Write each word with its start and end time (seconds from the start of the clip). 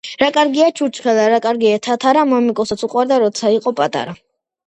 რა 0.19 0.27
კარგია 0.35 0.69
ჩურჩხელა 0.79 1.25
რა 1.33 1.39
კარგია 1.43 1.81
თათარა 1.87 2.23
მამიკოსაც 2.31 2.85
უყვარდა 2.87 3.19
როცა 3.25 3.51
იყო 3.59 3.77
პატარა. 3.81 4.19